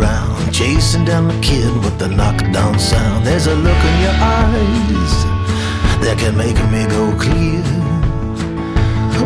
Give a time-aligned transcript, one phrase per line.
[0.00, 3.26] around, chasing down the kid with the knockdown sound.
[3.26, 5.14] There's a look in your eyes
[6.02, 7.62] that can make me go clear.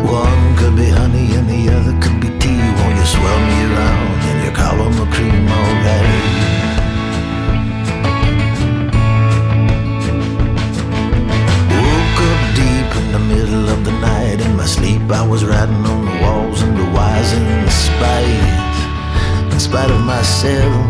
[0.05, 2.61] One could be honey and the other could be tea.
[2.77, 6.23] Won't you swell me around in your caramel cream, alright?
[11.83, 14.41] Woke up deep in the middle of the night.
[14.41, 17.94] In my sleep, I was writing on the walls and the wires in in
[19.65, 20.85] spite of myself.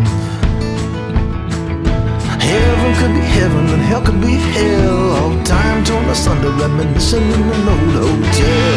[2.51, 5.11] Heaven could be heaven and hell could be hell.
[5.17, 8.75] All time torn asunder, reminiscing in an old hotel.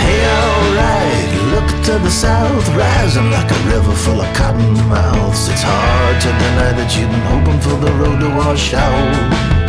[0.00, 5.48] Hey, alright, look to the south, rising like a river full of cotton mouths.
[5.50, 9.65] It's hard to deny that you've been hoping for the road to wash out.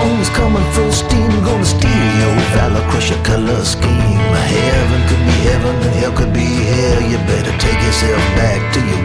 [0.00, 4.20] Is coming full steam, gonna steal your valor, crush your color scheme.
[4.52, 7.02] Heaven could be heaven and hell could be hell.
[7.02, 8.99] You better take yourself back to your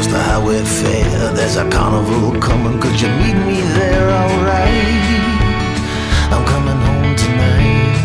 [0.00, 1.32] across the highway fair.
[1.34, 4.08] There's a carnival coming, could you meet me there?
[4.10, 5.04] Alright,
[6.32, 7.96] I'm coming home tonight.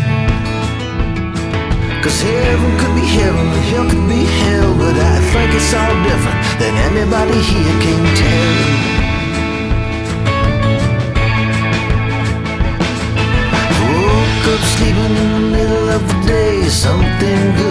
[2.02, 6.40] Cause heaven could be heaven hell could be hell, but I think it's all different
[6.60, 8.96] than anybody here can tell.
[13.80, 16.68] Woke up sleeping in the middle of the day.
[16.68, 17.65] Something good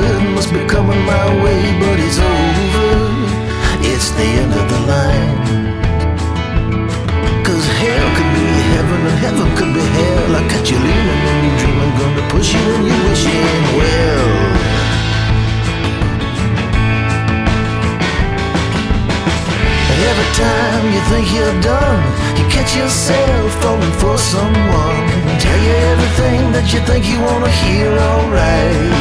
[20.35, 22.03] time you think you're done,
[22.35, 25.03] you catch yourself falling for someone.
[25.39, 28.91] Tell you everything that you think you wanna hear, alright.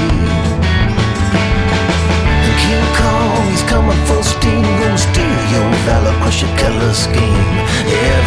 [2.62, 7.54] King Kong, he's coming full steam, gonna steal your valor, crush your color scheme.
[7.90, 8.23] Heaven